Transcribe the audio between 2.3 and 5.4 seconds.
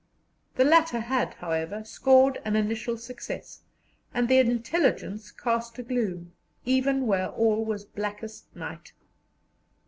an initial success, and the intelligence